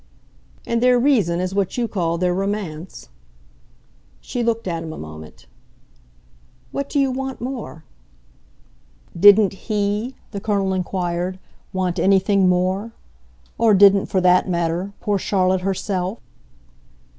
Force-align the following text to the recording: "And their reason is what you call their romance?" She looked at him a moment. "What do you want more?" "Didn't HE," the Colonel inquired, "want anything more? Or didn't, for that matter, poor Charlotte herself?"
"And 0.65 0.81
their 0.81 0.97
reason 0.99 1.39
is 1.39 1.53
what 1.53 1.77
you 1.77 1.87
call 1.87 2.17
their 2.17 2.33
romance?" 2.33 3.09
She 4.19 4.41
looked 4.41 4.67
at 4.67 4.81
him 4.81 4.91
a 4.91 4.97
moment. 4.97 5.45
"What 6.71 6.89
do 6.89 6.97
you 6.99 7.11
want 7.11 7.39
more?" 7.39 7.83
"Didn't 9.15 9.53
HE," 9.69 10.15
the 10.31 10.41
Colonel 10.41 10.73
inquired, 10.73 11.37
"want 11.71 11.99
anything 11.99 12.49
more? 12.49 12.93
Or 13.59 13.75
didn't, 13.75 14.07
for 14.07 14.21
that 14.21 14.49
matter, 14.49 14.91
poor 15.01 15.19
Charlotte 15.19 15.61
herself?" 15.61 16.17